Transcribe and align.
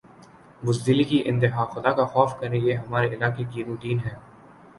بزدلی 0.61 1.03
کی 1.03 1.21
انتہا 1.25 1.65
خدا 1.73 1.91
کا 1.91 2.05
خوف 2.05 2.33
کریں 2.39 2.59
یہ 2.59 2.73
ہمارے 2.75 3.13
علاقے 3.15 3.43
کی 3.53 3.63
روٹین 3.63 3.99
ھے 3.99 4.15